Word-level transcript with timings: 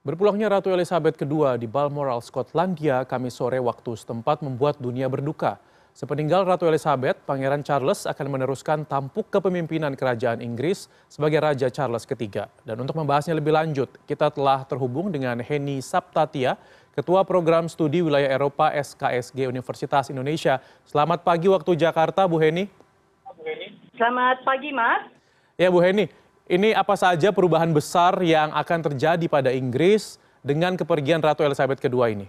Berpulangnya 0.00 0.48
Ratu 0.48 0.72
Elizabeth 0.72 1.20
II 1.20 1.60
di 1.60 1.68
Balmoral, 1.68 2.24
Skotlandia, 2.24 3.04
Kamis 3.04 3.36
sore 3.36 3.60
waktu 3.60 4.00
setempat 4.00 4.40
membuat 4.40 4.80
dunia 4.80 5.12
berduka. 5.12 5.60
Sepeninggal 5.92 6.48
Ratu 6.48 6.64
Elizabeth, 6.64 7.20
Pangeran 7.28 7.60
Charles 7.60 8.08
akan 8.08 8.32
meneruskan 8.32 8.88
tampuk 8.88 9.28
kepemimpinan 9.28 9.92
kerajaan 9.92 10.40
Inggris 10.40 10.88
sebagai 11.04 11.44
Raja 11.44 11.68
Charles 11.68 12.08
III. 12.08 12.48
Dan 12.64 12.80
untuk 12.80 12.96
membahasnya 12.96 13.36
lebih 13.36 13.52
lanjut, 13.52 13.92
kita 14.08 14.32
telah 14.32 14.64
terhubung 14.64 15.12
dengan 15.12 15.36
Heni 15.36 15.84
Saptatia, 15.84 16.56
Ketua 16.96 17.20
Program 17.28 17.68
Studi 17.68 18.00
Wilayah 18.00 18.32
Eropa 18.32 18.72
SKSG 18.72 19.52
Universitas 19.52 20.08
Indonesia. 20.08 20.64
Selamat 20.88 21.20
pagi 21.28 21.52
waktu 21.52 21.76
Jakarta, 21.76 22.24
Bu 22.24 22.40
Heni. 22.40 22.72
Selamat 24.00 24.40
pagi, 24.48 24.72
Mas. 24.72 25.12
Ya, 25.60 25.68
Bu 25.68 25.84
Heni, 25.84 26.08
ini 26.50 26.74
apa 26.74 26.98
saja 26.98 27.30
perubahan 27.30 27.70
besar 27.70 28.18
yang 28.26 28.50
akan 28.50 28.90
terjadi 28.90 29.22
pada 29.30 29.54
Inggris 29.54 30.18
dengan 30.42 30.74
kepergian 30.74 31.22
Ratu 31.22 31.46
Elizabeth 31.46 31.78
II 31.78 32.02
ini? 32.10 32.26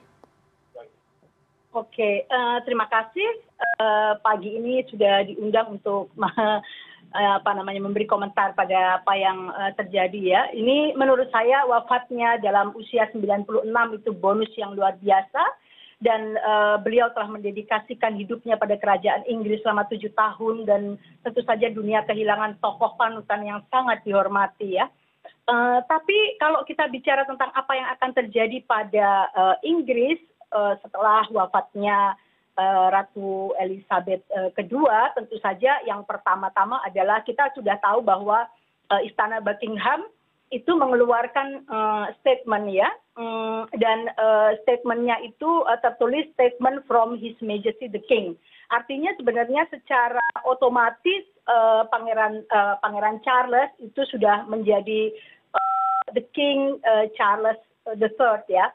Oke, 1.73 2.29
uh, 2.29 2.61
terima 2.61 2.85
kasih. 2.85 3.41
Uh, 3.81 4.13
pagi 4.21 4.53
ini 4.53 4.85
sudah 4.93 5.25
diundang 5.25 5.81
untuk 5.81 6.13
uh, 6.21 6.59
apa 7.11 7.51
namanya 7.57 7.81
memberi 7.81 8.05
komentar 8.05 8.53
pada 8.53 9.01
apa 9.01 9.13
yang 9.17 9.49
uh, 9.49 9.73
terjadi 9.73 10.21
ya. 10.21 10.41
Ini 10.53 10.93
menurut 10.93 11.33
saya 11.33 11.65
wafatnya 11.65 12.37
dalam 12.45 12.77
usia 12.77 13.09
96 13.09 13.65
itu 13.97 14.11
bonus 14.13 14.51
yang 14.53 14.77
luar 14.77 15.01
biasa 15.01 15.41
dan 16.01 16.33
uh, 16.41 16.81
beliau 16.81 17.13
telah 17.13 17.29
mendedikasikan 17.29 18.17
hidupnya 18.17 18.57
pada 18.57 18.73
kerajaan 18.73 19.21
Inggris 19.29 19.61
selama 19.61 19.85
tujuh 19.85 20.09
tahun 20.17 20.65
dan 20.65 20.81
tentu 21.21 21.45
saja 21.45 21.69
dunia 21.69 22.01
kehilangan 22.09 22.57
tokoh 22.57 22.97
panutan 22.97 23.45
yang 23.45 23.61
sangat 23.69 24.01
dihormati 24.01 24.81
ya. 24.81 24.89
Uh, 25.45 25.77
tapi 25.85 26.41
kalau 26.41 26.65
kita 26.65 26.89
bicara 26.89 27.21
tentang 27.29 27.53
apa 27.53 27.71
yang 27.77 27.87
akan 27.93 28.11
terjadi 28.17 28.57
pada 28.65 29.29
uh, 29.31 29.55
Inggris 29.61 30.19
setelah 30.83 31.23
wafatnya 31.31 32.11
Ratu 32.91 33.55
Elizabeth 33.55 34.19
kedua, 34.51 35.15
tentu 35.15 35.39
saja 35.39 35.79
yang 35.87 36.03
pertama-tama 36.03 36.83
adalah 36.83 37.23
kita 37.23 37.55
sudah 37.55 37.79
tahu 37.79 38.03
bahwa 38.03 38.43
Istana 38.99 39.39
Buckingham 39.39 40.11
itu 40.51 40.71
mengeluarkan 40.75 41.63
uh, 41.71 42.11
statement 42.19 42.67
ya 42.75 42.91
um, 43.15 43.63
dan 43.79 44.11
uh, 44.19 44.51
statementnya 44.67 45.15
itu 45.23 45.63
uh, 45.63 45.79
tertulis 45.79 46.27
statement 46.35 46.83
from 46.85 47.15
His 47.15 47.35
Majesty 47.39 47.87
the 47.87 48.03
King. 48.11 48.35
Artinya 48.71 49.15
sebenarnya 49.19 49.67
secara 49.67 50.23
otomatis 50.47 51.27
pangeran 51.91 52.47
pangeran 52.79 53.19
Charles 53.19 53.67
itu 53.83 53.99
sudah 54.07 54.47
menjadi 54.47 55.11
the 56.15 56.23
King 56.31 56.79
Charles 57.19 57.59
the 57.83 58.07
Third 58.15 58.47
ya. 58.47 58.71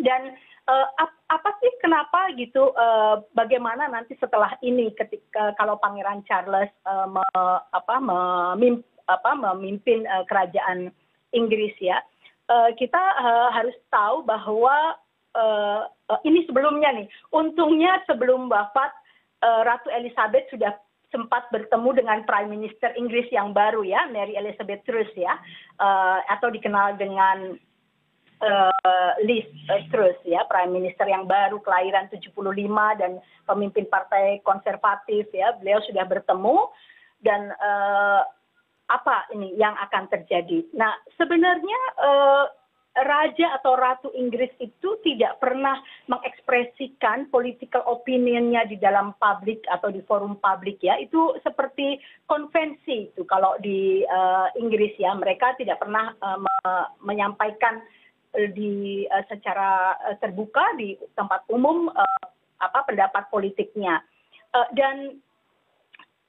Dan 0.00 0.32
apa 0.66 1.50
sih 1.58 1.72
kenapa 1.82 2.30
gitu 2.38 2.70
uh, 2.76 3.24
bagaimana 3.34 3.90
nanti 3.90 4.14
setelah 4.22 4.54
ini 4.62 4.94
ketika 4.94 5.56
kalau 5.58 5.74
pangeran 5.82 6.22
Charles 6.24 6.70
apa 6.86 7.96
memimpin 7.98 8.86
apa 9.10 9.34
memimpin 9.34 10.06
kerajaan 10.30 10.94
Inggris 11.34 11.74
ya. 11.82 11.98
Kita 12.52 13.00
harus 13.50 13.74
tahu 13.88 14.22
bahwa 14.28 14.94
ini 16.22 16.44
sebelumnya 16.44 16.92
nih, 16.94 17.08
untungnya 17.32 17.98
sebelum 18.04 18.46
wafat 18.52 18.92
Ratu 19.40 19.88
Elizabeth 19.90 20.46
sudah 20.52 20.76
sempat 21.12 21.44
bertemu 21.52 22.02
dengan 22.02 22.18
Prime 22.24 22.48
Minister 22.48 22.90
Inggris 22.96 23.28
yang 23.28 23.52
baru 23.52 23.84
ya, 23.84 24.08
Mary 24.08 24.32
Elizabeth 24.34 24.80
Truss 24.88 25.12
ya, 25.12 25.36
uh, 25.76 26.24
atau 26.32 26.48
dikenal 26.48 26.96
dengan 26.96 27.60
uh, 28.42 29.12
Liz 29.22 29.46
Truss 29.88 30.18
ya, 30.26 30.42
Prime 30.50 30.74
Minister 30.74 31.06
yang 31.06 31.30
baru 31.30 31.62
kelahiran 31.62 32.10
75 32.10 32.34
dan 32.98 33.22
pemimpin 33.46 33.86
partai 33.86 34.42
konservatif 34.42 35.30
ya, 35.30 35.54
beliau 35.56 35.78
sudah 35.86 36.04
bertemu 36.04 36.68
dan 37.22 37.54
uh, 37.56 38.26
apa 38.90 39.30
ini 39.32 39.56
yang 39.56 39.72
akan 39.78 40.10
terjadi. 40.12 40.68
Nah, 40.76 40.92
sebenarnya 41.16 41.80
eh, 41.96 42.44
raja 42.92 43.56
atau 43.56 43.72
ratu 43.72 44.12
Inggris 44.12 44.52
itu 44.60 45.00
tidak 45.00 45.40
pernah 45.40 45.80
mengekspresikan 46.12 47.32
political 47.32 47.80
opinionnya 47.88 48.68
di 48.68 48.76
dalam 48.76 49.16
publik 49.16 49.64
atau 49.72 49.88
di 49.88 50.04
forum 50.04 50.36
publik 50.36 50.76
ya. 50.84 51.00
Itu 51.00 51.40
seperti 51.40 51.96
konvensi 52.28 53.08
itu 53.08 53.24
kalau 53.24 53.56
di 53.64 54.04
uh, 54.04 54.52
Inggris 54.60 54.92
ya. 55.00 55.16
Mereka 55.16 55.56
tidak 55.56 55.80
pernah 55.80 56.12
uh, 56.20 56.36
me 56.36 56.52
menyampaikan 57.00 57.80
uh, 57.80 58.01
di 58.32 59.04
uh, 59.12 59.24
secara 59.28 59.96
uh, 60.08 60.16
terbuka 60.16 60.64
di 60.80 60.96
tempat 61.12 61.44
umum 61.52 61.92
uh, 61.92 62.26
apa 62.62 62.86
pendapat 62.88 63.28
politiknya. 63.28 64.00
Dan 64.76 65.16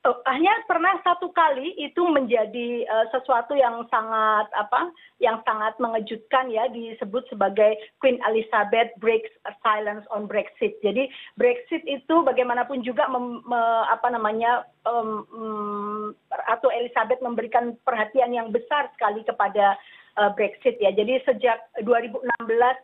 hanya 0.04 0.52
pernah 0.68 1.00
satu 1.00 1.32
kali 1.32 1.80
itu 1.80 2.04
menjadi 2.12 2.84
uh, 2.92 3.08
sesuatu 3.16 3.56
yang 3.56 3.88
sangat 3.88 4.52
apa 4.52 4.92
yang 5.24 5.40
sangat 5.48 5.80
mengejutkan 5.80 6.52
ya 6.52 6.68
disebut 6.68 7.24
sebagai 7.32 7.80
Queen 8.04 8.20
Elizabeth 8.28 8.92
breaks 9.00 9.32
silence 9.64 10.04
on 10.12 10.28
Brexit. 10.28 10.76
Jadi 10.84 11.08
Brexit 11.40 11.88
itu 11.88 12.20
bagaimanapun 12.20 12.84
juga 12.84 13.08
mem, 13.08 13.40
me, 13.48 13.62
apa 13.88 14.12
namanya 14.12 14.68
um, 14.84 15.24
um, 15.32 16.04
atau 16.52 16.68
Elizabeth 16.68 17.24
memberikan 17.24 17.80
perhatian 17.88 18.36
yang 18.36 18.52
besar 18.52 18.92
sekali 19.00 19.24
kepada 19.24 19.80
Brexit 20.38 20.78
ya. 20.78 20.94
Jadi 20.94 21.18
sejak 21.26 21.58
2016 21.82 22.22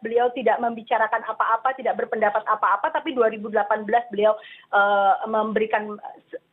beliau 0.02 0.34
tidak 0.34 0.58
membicarakan 0.58 1.22
apa-apa, 1.30 1.78
tidak 1.78 2.02
berpendapat 2.02 2.42
apa-apa, 2.50 2.90
tapi 2.90 3.14
2018 3.14 3.86
beliau 4.10 4.34
uh, 4.74 5.14
memberikan 5.30 6.02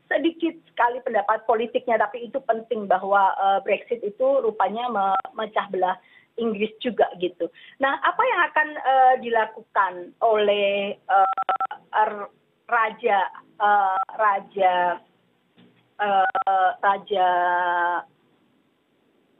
sedikit 0.06 0.54
sekali 0.70 1.02
pendapat 1.02 1.42
politiknya 1.50 1.98
tapi 1.98 2.30
itu 2.30 2.38
penting 2.46 2.86
bahwa 2.86 3.34
uh, 3.40 3.58
Brexit 3.66 3.98
itu 4.06 4.26
rupanya 4.44 4.86
memecah 4.86 5.66
belah 5.72 5.98
Inggris 6.36 6.72
juga 6.84 7.08
gitu. 7.16 7.48
Nah, 7.80 7.96
apa 8.04 8.22
yang 8.22 8.40
akan 8.52 8.68
uh, 8.76 9.14
dilakukan 9.24 9.92
oleh 10.20 11.00
uh, 11.08 12.28
raja 12.68 13.18
uh, 13.56 14.00
raja 14.20 15.00
uh, 15.96 16.70
raja 16.84 17.28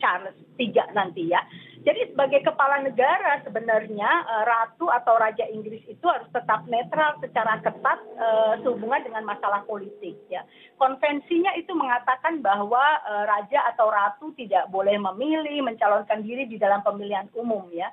Charles 0.01 0.37
III 0.61 0.93
nanti 0.93 1.29
ya. 1.29 1.41
Jadi 1.87 2.11
sebagai 2.11 2.43
kepala 2.43 2.83
negara 2.83 3.39
sebenarnya 3.47 4.11
uh, 4.27 4.43
ratu 4.43 4.91
atau 4.91 5.15
raja 5.23 5.47
Inggris 5.47 5.87
itu 5.87 6.03
harus 6.03 6.27
tetap 6.35 6.67
netral 6.67 7.15
secara 7.23 7.63
ketat 7.63 7.99
uh, 8.19 8.59
sehubungan 8.67 9.07
dengan 9.07 9.23
masalah 9.23 9.63
politik 9.71 10.19
ya. 10.27 10.43
Konvensinya 10.83 11.55
itu 11.55 11.71
mengatakan 11.79 12.43
bahwa 12.43 12.83
uh, 13.07 13.25
raja 13.31 13.71
atau 13.71 13.87
ratu 13.87 14.35
tidak 14.35 14.67
boleh 14.75 14.99
memilih 14.99 15.63
mencalonkan 15.63 16.27
diri 16.27 16.51
di 16.51 16.59
dalam 16.59 16.83
pemilihan 16.83 17.31
umum 17.39 17.71
ya 17.71 17.87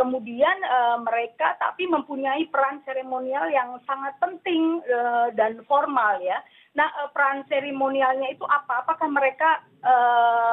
kemudian 0.00 0.56
uh, 0.64 0.96
mereka 1.04 1.60
tapi 1.60 1.84
mempunyai 1.84 2.48
peran 2.48 2.80
seremonial 2.88 3.52
yang 3.52 3.76
sangat 3.84 4.16
penting 4.16 4.80
uh, 4.88 5.28
dan 5.36 5.60
formal 5.68 6.16
ya. 6.24 6.40
Nah, 6.72 6.88
uh, 7.04 7.12
peran 7.12 7.44
seremonialnya 7.52 8.32
itu 8.32 8.48
apa? 8.48 8.80
Apakah 8.80 9.12
mereka 9.12 9.60
mengatakan 9.60 10.49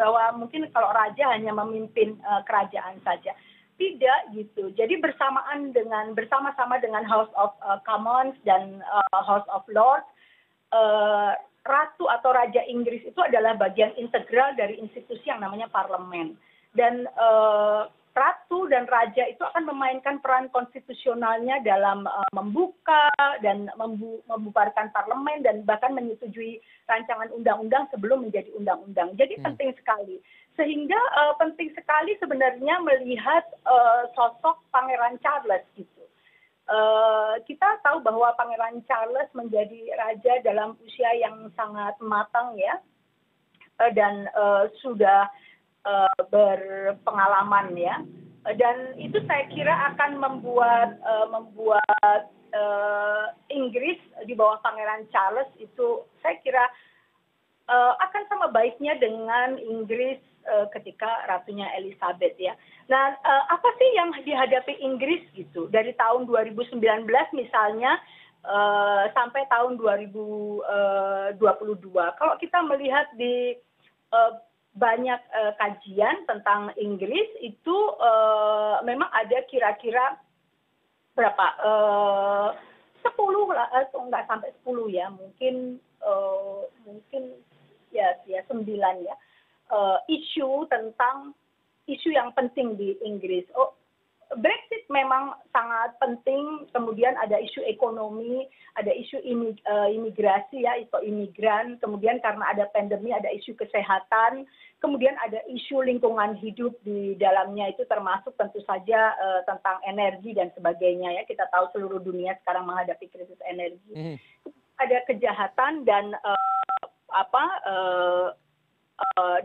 bahwa 0.00 0.40
mungkin 0.40 0.64
kalau 0.72 0.88
raja 0.96 1.36
hanya 1.36 1.52
memimpin 1.52 2.16
uh, 2.24 2.40
kerajaan 2.48 2.96
saja? 3.04 3.36
Tidak 3.76 4.32
gitu. 4.32 4.72
Jadi 4.72 4.96
bersamaan 4.96 5.76
dengan 5.76 6.16
bersama-sama 6.16 6.80
dengan 6.80 7.04
House 7.04 7.32
of 7.36 7.52
uh, 7.60 7.76
Commons 7.84 8.36
dan 8.48 8.80
uh, 8.88 9.20
House 9.20 9.44
of 9.52 9.64
Lords 9.68 10.08
uh, 10.72 11.36
ratu 11.68 12.08
atau 12.08 12.32
raja 12.32 12.64
Inggris 12.64 13.04
itu 13.04 13.20
adalah 13.20 13.56
bagian 13.60 13.92
integral 14.00 14.56
dari 14.56 14.80
institusi 14.80 15.28
yang 15.28 15.44
namanya 15.44 15.68
parlemen. 15.68 16.36
Dan 16.72 17.04
uh, 17.20 17.88
dan 18.70 18.86
raja 18.86 19.26
itu 19.26 19.42
akan 19.42 19.66
memainkan 19.66 20.22
peran 20.22 20.46
konstitusionalnya 20.54 21.58
dalam 21.66 22.06
uh, 22.06 22.30
membuka 22.30 23.10
dan 23.42 23.66
membu 23.74 24.22
membubarkan 24.30 24.94
parlemen 24.94 25.42
dan 25.42 25.66
bahkan 25.66 25.90
menyetujui 25.90 26.62
rancangan 26.86 27.28
undang-undang 27.34 27.90
sebelum 27.90 28.24
menjadi 28.24 28.54
undang-undang. 28.54 29.18
Jadi 29.18 29.36
hmm. 29.36 29.44
penting 29.50 29.70
sekali. 29.74 30.16
Sehingga 30.54 30.98
uh, 31.18 31.34
penting 31.42 31.74
sekali 31.74 32.14
sebenarnya 32.22 32.78
melihat 32.86 33.44
uh, 33.66 34.06
sosok 34.14 34.62
Pangeran 34.70 35.18
Charles 35.18 35.66
gitu. 35.74 36.06
Uh, 36.70 37.42
kita 37.50 37.82
tahu 37.82 37.98
bahwa 38.06 38.30
Pangeran 38.38 38.78
Charles 38.86 39.26
menjadi 39.34 39.90
raja 39.98 40.38
dalam 40.46 40.78
usia 40.86 41.10
yang 41.18 41.50
sangat 41.58 41.98
matang 41.98 42.54
ya, 42.54 42.78
uh, 43.82 43.90
dan 43.90 44.30
uh, 44.38 44.70
sudah 44.78 45.26
uh, 45.82 46.20
berpengalaman 46.30 47.74
ya 47.74 47.98
dan 48.44 48.96
itu 48.96 49.20
saya 49.28 49.44
kira 49.52 49.74
akan 49.92 50.16
membuat 50.16 50.96
uh, 51.04 51.28
membuat 51.28 52.22
uh, 52.56 53.36
Inggris 53.52 54.00
di 54.24 54.32
bawah 54.32 54.56
Pangeran 54.64 55.04
Charles 55.12 55.50
itu 55.60 56.08
saya 56.24 56.40
kira 56.40 56.64
uh, 57.68 58.00
akan 58.00 58.22
sama 58.32 58.48
baiknya 58.48 58.96
dengan 58.96 59.60
Inggris 59.60 60.16
uh, 60.48 60.64
ketika 60.72 61.28
ratunya 61.28 61.68
Elizabeth 61.76 62.32
ya. 62.40 62.56
nah 62.88 63.12
apa 63.52 63.68
sih 63.76 63.88
yang 63.94 64.10
dihadapi 64.24 64.82
inggris 64.82 65.22
gitu 65.38 65.70
dari 65.70 65.94
tahun 65.94 66.26
2019 66.26 66.82
misalnya 67.38 68.02
sampai 69.14 69.46
tahun 69.46 69.78
2022 69.78 70.64
kalau 71.92 72.34
kita 72.40 72.58
melihat 72.66 73.06
di 73.14 73.54
banyak 74.76 75.18
kajian 75.58 76.22
tentang 76.30 76.70
inggris 76.78 77.26
itu 77.42 77.76
memang 78.86 79.10
ada 79.10 79.42
kira 79.50 79.74
kira 79.82 80.14
berapa 81.18 81.46
sepuluh 83.02 83.50
lah 83.50 83.66
nggak 83.90 84.30
sampai 84.30 84.54
sepuluh 84.60 84.86
ya 84.86 85.10
mungkin 85.10 85.82
mungkin 86.86 87.22
ya 87.90 88.14
ya 88.30 88.46
sembilan 88.46 89.02
ya 89.02 89.14
isu 90.06 90.70
tentang 90.70 91.34
isu 91.90 92.14
yang 92.14 92.30
penting 92.38 92.78
di 92.78 92.94
inggris. 93.02 93.46
Oh 93.58 93.74
brexit 94.38 94.86
memang 94.86 95.34
sangat 95.50 95.98
penting. 95.98 96.70
Kemudian 96.70 97.18
ada 97.18 97.34
isu 97.42 97.66
ekonomi 97.66 98.46
ada 98.78 98.94
isu 98.94 99.18
imigrasi 99.90 100.62
ya 100.62 100.78
atau 100.86 101.02
imigran. 101.02 101.80
Kemudian 101.82 102.22
karena 102.22 102.46
ada 102.54 102.70
pandemi 102.70 103.10
ada 103.10 103.26
isu 103.34 103.58
kesehatan. 103.58 104.46
Kemudian 104.80 105.12
ada 105.20 105.42
isu 105.50 105.84
lingkungan 105.84 106.38
hidup 106.40 106.72
di 106.86 107.18
dalamnya 107.20 107.68
itu 107.68 107.84
termasuk 107.84 108.32
tentu 108.38 108.62
saja 108.64 109.12
tentang 109.44 109.82
energi 109.84 110.32
dan 110.32 110.48
sebagainya 110.54 111.20
ya. 111.20 111.22
Kita 111.26 111.50
tahu 111.50 111.68
seluruh 111.74 112.00
dunia 112.00 112.38
sekarang 112.40 112.64
menghadapi 112.64 113.10
krisis 113.10 113.40
energi. 113.44 114.16
Ada 114.80 115.04
kejahatan 115.04 115.84
dan 115.84 116.16
apa 117.10 117.44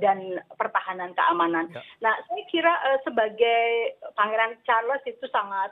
dan 0.02 0.40
pertahanan 0.60 1.16
keamanan. 1.16 1.72
Nah, 2.04 2.13
saya 2.28 2.44
kira 2.52 2.74
sebagai 3.04 3.96
Pangeran 4.16 4.60
Charles 4.68 5.04
itu 5.07 5.25
sangat 5.31 5.72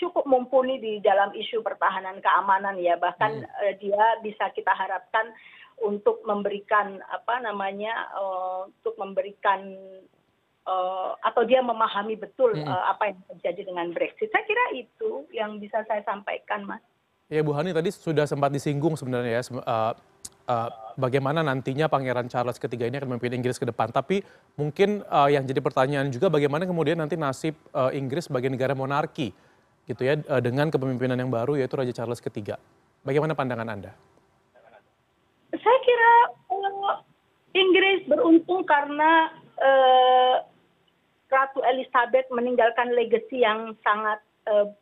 cukup 0.00 0.24
mumpuni 0.24 0.80
di 0.80 0.96
dalam 1.04 1.28
isu 1.36 1.60
pertahanan 1.60 2.24
keamanan 2.24 2.80
ya. 2.80 2.96
Bahkan 2.96 3.32
dia 3.80 4.04
bisa 4.24 4.48
kita 4.56 4.72
harapkan 4.72 5.32
untuk 5.80 6.20
memberikan 6.24 7.00
apa 7.08 7.40
namanya 7.44 8.08
untuk 8.68 8.96
memberikan 8.96 9.76
atau 11.20 11.42
dia 11.44 11.60
memahami 11.64 12.16
betul 12.16 12.56
apa 12.64 13.12
yang 13.12 13.20
terjadi 13.36 13.68
dengan 13.72 13.92
Brexit. 13.92 14.32
Saya 14.32 14.44
kira 14.48 14.64
itu 14.76 15.28
yang 15.34 15.60
bisa 15.60 15.84
saya 15.84 16.04
sampaikan, 16.04 16.64
Mas. 16.64 16.84
Ya, 17.30 17.46
Bu 17.46 17.54
Hani 17.54 17.70
tadi 17.70 17.94
sudah 17.94 18.26
sempat 18.26 18.50
disinggung 18.50 18.98
sebenarnya 18.98 19.38
ya 19.38 19.42
bagaimana 20.98 21.40
nantinya 21.40 21.86
Pangeran 21.86 22.26
Charles 22.26 22.58
ketiga 22.58 22.84
ini 22.90 22.98
akan 22.98 23.14
memimpin 23.14 23.38
Inggris 23.38 23.56
ke 23.56 23.64
depan. 23.64 23.88
Tapi 23.94 24.20
mungkin 24.58 25.06
yang 25.30 25.46
jadi 25.46 25.60
pertanyaan 25.62 26.10
juga 26.10 26.28
bagaimana 26.28 26.66
kemudian 26.66 26.98
nanti 26.98 27.14
nasib 27.14 27.54
Inggris 27.94 28.26
sebagai 28.26 28.50
negara 28.50 28.74
monarki 28.74 29.32
gitu 29.88 30.06
ya 30.06 30.18
dengan 30.38 30.70
kepemimpinan 30.70 31.18
yang 31.18 31.32
baru 31.32 31.58
yaitu 31.58 31.74
Raja 31.74 31.90
Charles 31.90 32.22
ketiga. 32.22 32.60
Bagaimana 33.02 33.34
pandangan 33.34 33.66
Anda? 33.66 33.92
Saya 35.50 35.78
kira 35.82 36.14
Inggris 37.56 38.06
beruntung 38.06 38.62
karena 38.68 39.34
Ratu 41.30 41.62
Elizabeth 41.62 42.26
meninggalkan 42.30 42.94
legacy 42.94 43.42
yang 43.42 43.74
sangat 43.82 44.22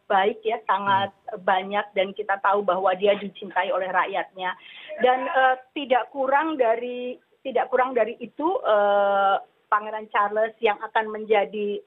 baik 0.08 0.40
ya 0.42 0.58
sangat 0.64 1.12
banyak 1.44 1.86
dan 1.92 2.16
kita 2.16 2.40
tahu 2.40 2.64
bahwa 2.64 2.94
dia 2.96 3.14
dicintai 3.20 3.68
oleh 3.70 3.88
rakyatnya. 3.92 4.56
Dan 4.98 5.28
tidak 5.76 6.08
kurang 6.10 6.56
dari 6.56 7.20
tidak 7.44 7.70
kurang 7.70 7.94
dari 7.94 8.16
itu 8.18 8.48
Pangeran 9.68 10.08
Charles 10.08 10.56
yang 10.64 10.80
akan 10.80 11.12
menjadi 11.12 11.78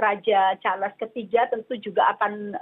Raja 0.00 0.56
Charles 0.64 0.96
ketiga 0.96 1.44
tentu 1.52 1.76
juga 1.76 2.16
akan 2.16 2.56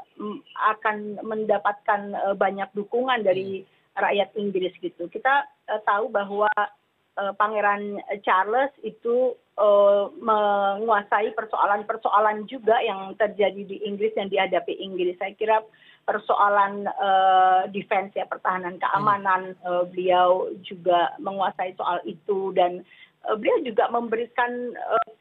akan 0.75 1.23
mendapatkan 1.23 2.35
banyak 2.35 2.67
dukungan 2.75 3.23
dari 3.23 3.63
rakyat 3.95 4.35
Inggris 4.35 4.75
gitu. 4.83 5.07
Kita 5.07 5.47
tahu 5.87 6.11
bahwa 6.11 6.51
Pangeran 7.19 7.99
Charles 8.23 8.71
itu 8.87 9.35
menguasai 10.23 11.35
persoalan 11.35 11.83
persoalan 11.83 12.47
juga 12.47 12.79
yang 12.79 13.19
terjadi 13.19 13.67
di 13.67 13.83
Inggris 13.83 14.15
yang 14.15 14.31
dihadapi 14.31 14.79
Inggris. 14.79 15.19
Saya 15.19 15.35
kira 15.35 15.59
persoalan 16.07 16.87
defense 17.75 18.15
ya 18.15 18.25
pertahanan 18.31 18.79
keamanan 18.79 19.59
beliau 19.91 20.47
juga 20.63 21.19
menguasai 21.19 21.75
soal 21.75 21.99
itu 22.07 22.55
dan 22.55 22.87
beliau 23.27 23.59
juga 23.67 23.91
memberikan 23.91 24.73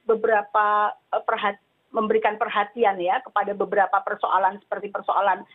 beberapa 0.05 0.93
perhatian 1.25 1.65
memberikan 1.87 2.35
perhatian 2.35 2.99
ya 2.99 3.23
kepada 3.23 3.55
beberapa 3.55 4.03
persoalan 4.03 4.59
seperti 4.59 4.91
persoalan 4.91 5.47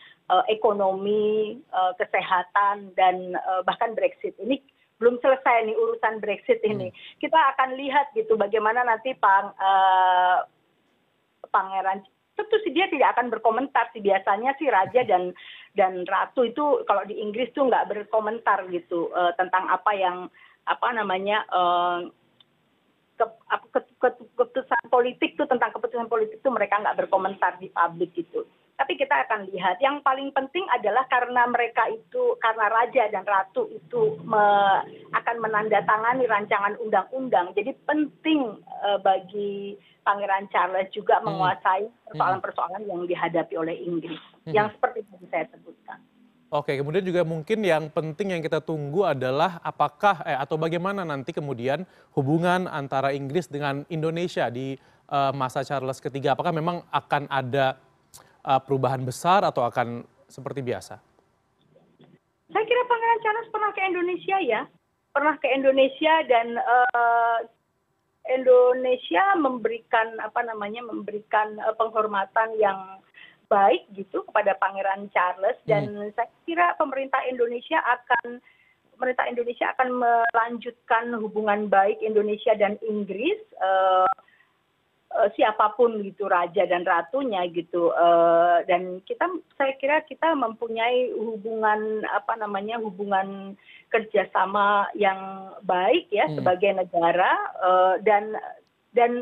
ekonomi, 0.49 1.61
kesehatan 2.01 2.89
dan 2.97 3.37
bahkan 3.63 3.93
Brexit. 3.93 4.33
Ini 4.41 4.57
belum 5.03 5.19
selesai 5.19 5.67
nih 5.67 5.75
urusan 5.75 6.23
Brexit 6.23 6.63
ini. 6.63 6.87
Kita 7.19 7.35
akan 7.35 7.75
lihat 7.75 8.15
gitu 8.15 8.39
bagaimana 8.39 8.87
nanti 8.87 9.11
pang, 9.19 9.51
uh, 9.59 10.47
pangeran. 11.51 12.07
Tentu 12.39 12.55
sih 12.63 12.71
dia 12.71 12.87
tidak 12.87 13.19
akan 13.19 13.27
berkomentar 13.27 13.91
sih. 13.91 13.99
Biasanya 13.99 14.55
sih 14.55 14.71
raja 14.71 15.03
dan 15.03 15.35
dan 15.75 16.07
ratu 16.07 16.47
itu 16.47 16.87
kalau 16.87 17.03
di 17.03 17.19
Inggris 17.19 17.51
tuh 17.51 17.67
nggak 17.67 17.91
berkomentar 17.91 18.63
gitu 18.71 19.11
uh, 19.11 19.35
tentang 19.35 19.67
apa 19.67 19.91
yang 19.91 20.31
apa 20.63 20.87
namanya 20.95 21.43
uh, 21.51 22.07
ke, 23.19 23.25
ke, 23.75 23.79
ke, 23.99 24.09
keputusan 24.39 24.83
politik 24.87 25.35
tuh 25.35 25.45
tentang 25.45 25.75
keputusan 25.75 26.07
politik 26.07 26.39
tuh 26.39 26.55
mereka 26.55 26.79
nggak 26.79 27.05
berkomentar 27.05 27.59
di 27.59 27.67
publik 27.69 28.15
gitu 28.15 28.47
tapi 28.73 28.97
kita 28.97 29.29
akan 29.29 29.47
lihat. 29.53 29.77
Yang 29.79 30.01
paling 30.01 30.33
penting 30.33 30.65
adalah 30.73 31.05
karena 31.05 31.45
mereka 31.45 31.85
itu 31.93 32.35
karena 32.41 32.65
raja 32.73 33.03
dan 33.13 33.23
ratu 33.23 33.69
itu 33.69 34.17
me, 34.25 34.43
akan 35.13 35.35
menandatangani 35.39 36.25
rancangan 36.25 36.75
undang-undang. 36.81 37.53
Jadi 37.53 37.71
penting 37.85 38.57
uh, 38.81 38.97
bagi 38.99 39.77
Pangeran 40.03 40.51
Charles 40.51 40.91
juga 40.91 41.23
menguasai 41.23 41.87
persoalan-persoalan 42.11 42.83
yang 42.89 43.07
dihadapi 43.07 43.55
oleh 43.55 43.77
Inggris. 43.77 44.19
Yang 44.49 44.75
seperti 44.75 45.07
yang 45.07 45.27
saya 45.31 45.45
sebutkan. 45.53 45.99
Oke, 46.53 46.77
kemudian 46.77 47.01
juga 47.01 47.25
mungkin 47.25 47.65
yang 47.65 47.89
penting 47.89 48.37
yang 48.37 48.41
kita 48.45 48.61
tunggu 48.61 49.09
adalah 49.09 49.57
apakah 49.65 50.21
eh, 50.21 50.37
atau 50.37 50.53
bagaimana 50.53 51.01
nanti 51.01 51.33
kemudian 51.33 51.81
hubungan 52.13 52.69
antara 52.69 53.09
Inggris 53.09 53.49
dengan 53.49 53.81
Indonesia 53.89 54.53
di 54.53 54.77
uh, 55.09 55.33
masa 55.33 55.65
Charles 55.65 55.97
ketiga. 55.97 56.37
Apakah 56.37 56.53
memang 56.53 56.85
akan 56.93 57.25
ada 57.25 57.81
perubahan 58.43 59.01
besar 59.03 59.47
atau 59.47 59.63
akan 59.63 60.03
seperti 60.27 60.59
biasa? 60.59 60.99
Saya 62.51 62.65
kira 62.69 62.83
Pangeran 62.85 63.19
Charles 63.23 63.49
pernah 63.49 63.71
ke 63.73 63.81
Indonesia 63.81 64.37
ya, 64.43 64.61
pernah 65.09 65.35
ke 65.41 65.47
Indonesia 65.49 66.13
dan 66.29 66.47
uh, 66.59 67.39
Indonesia 68.29 69.23
memberikan 69.35 70.21
apa 70.21 70.45
namanya 70.45 70.85
memberikan 70.85 71.59
uh, 71.59 71.75
penghormatan 71.75 72.55
yang 72.61 73.01
baik 73.51 73.85
gitu 73.93 74.23
kepada 74.25 74.55
Pangeran 74.57 75.11
Charles 75.13 75.59
dan 75.67 75.91
hmm. 75.93 76.11
saya 76.15 76.29
kira 76.47 76.73
pemerintah 76.79 77.19
Indonesia 77.27 77.77
akan 77.83 78.39
pemerintah 78.95 79.25
Indonesia 79.27 79.67
akan 79.75 79.89
melanjutkan 79.99 81.13
hubungan 81.19 81.67
baik 81.67 81.99
Indonesia 81.99 82.55
dan 82.55 82.79
Inggris 82.85 83.37
uh, 83.59 84.07
uh, 84.07 84.23
siapa 85.37 85.77
pun 85.77 86.01
gitu 86.01 86.25
raja 86.25 86.65
dan 86.65 86.81
ratunya 86.81 87.45
gitu 87.53 87.93
uh, 87.93 88.65
dan 88.65 88.97
kita 89.05 89.29
saya 89.53 89.73
kira 89.77 90.01
kita 90.09 90.33
mempunyai 90.33 91.13
hubungan 91.13 92.01
apa 92.09 92.33
namanya 92.41 92.81
hubungan 92.81 93.53
kerjasama 93.93 94.89
yang 94.97 95.53
baik 95.69 96.09
ya 96.09 96.25
hmm. 96.25 96.41
sebagai 96.41 96.73
negara 96.81 97.31
uh, 97.61 97.95
dan 98.01 98.33
dan 98.97 99.21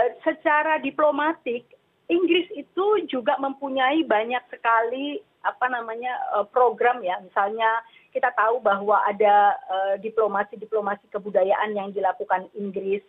uh, 0.00 0.12
secara 0.24 0.80
diplomatik 0.80 1.68
Inggris 2.10 2.48
itu 2.56 2.86
juga 3.06 3.36
mempunyai 3.38 4.02
banyak 4.08 4.42
sekali 4.50 5.20
apa 5.40 5.72
namanya 5.72 6.12
program 6.52 7.00
ya 7.00 7.16
misalnya 7.22 7.80
kita 8.12 8.28
tahu 8.36 8.60
bahwa 8.60 9.00
ada 9.08 9.56
diplomasi 10.04 10.60
diplomasi 10.60 11.08
kebudayaan 11.08 11.72
yang 11.72 11.88
dilakukan 11.96 12.44
Inggris 12.52 13.00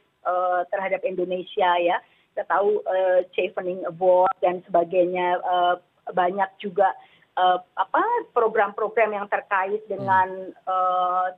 terhadap 0.69 1.01
Indonesia 1.03 1.71
ya 1.81 1.97
kita 2.31 2.47
tahu 2.47 2.79
chevening 3.35 3.83
award 3.89 4.31
dan 4.39 4.63
sebagainya 4.63 5.41
banyak 6.13 6.49
juga 6.63 6.93
apa 7.75 8.03
program-program 8.35 9.15
yang 9.15 9.27
terkait 9.31 9.81
dengan 9.87 10.51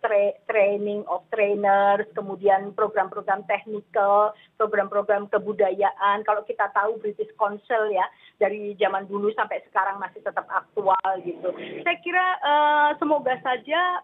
tra 0.02 0.24
training 0.50 1.06
of 1.06 1.22
trainers, 1.30 2.10
kemudian 2.18 2.74
program-program 2.74 3.46
technical, 3.46 4.34
program-program 4.58 5.30
kebudayaan. 5.30 6.26
Kalau 6.26 6.42
kita 6.50 6.70
tahu 6.74 6.98
British 6.98 7.30
Council 7.38 7.94
ya 7.94 8.04
dari 8.42 8.74
zaman 8.82 9.06
dulu 9.06 9.30
sampai 9.38 9.62
sekarang 9.70 10.02
masih 10.02 10.20
tetap 10.26 10.50
aktual 10.50 11.10
gitu. 11.24 11.50
Saya 11.86 11.98
kira 12.02 12.28
uh, 12.42 12.90
semoga 12.98 13.38
saja 13.46 14.02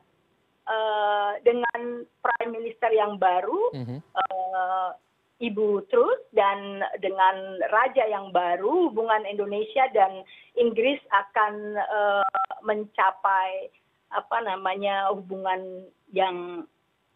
uh, 0.70 1.34
dengan 1.42 2.06
Prime 2.22 2.52
Minister 2.54 2.94
yang 2.94 3.18
baru 3.18 3.74
mm 3.74 3.84
-hmm. 3.84 4.00
uh, 4.14 4.90
Ibu 5.40 5.88
Truss 5.88 6.20
dan 6.36 6.84
dengan 7.00 7.64
raja 7.72 8.04
yang 8.12 8.36
baru 8.36 8.92
hubungan 8.92 9.24
Indonesia 9.24 9.88
dan 9.96 10.28
Inggris 10.60 11.00
akan 11.16 11.80
uh, 11.80 12.28
mencapai 12.62 13.72
apa 14.12 14.38
namanya 14.44 15.16
hubungan 15.16 15.88
yang 16.12 16.68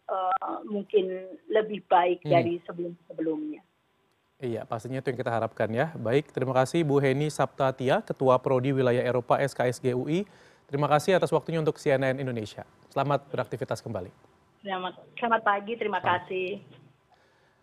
uh, 0.08 0.58
mungkin 0.64 1.36
lebih 1.52 1.84
baik 1.84 2.24
hmm. 2.24 2.32
dari 2.32 2.54
sebelum-sebelumnya. 2.64 3.60
Iya, 4.40 4.66
pastinya 4.66 4.98
itu 4.98 5.08
yang 5.14 5.20
kita 5.20 5.32
harapkan 5.32 5.68
ya. 5.70 5.94
Baik, 5.94 6.28
terima 6.34 6.52
kasih 6.52 6.82
Bu 6.82 6.98
Heni 6.98 7.30
Saptatia, 7.30 8.02
Ketua 8.02 8.40
Prodi 8.40 8.74
Wilayah 8.74 9.04
Eropa 9.04 9.38
SKSG 9.40 9.94
UI. 9.94 10.26
Terima 10.68 10.88
kasih 10.88 11.20
atas 11.20 11.30
waktunya 11.30 11.60
untuk 11.60 11.76
CNN 11.76 12.16
Indonesia. 12.16 12.64
Selamat 12.88 13.28
beraktivitas 13.28 13.84
kembali. 13.84 14.08
Selamat, 14.64 14.94
selamat 15.20 15.42
pagi, 15.44 15.72
terima 15.76 16.00
kasih. 16.00 16.64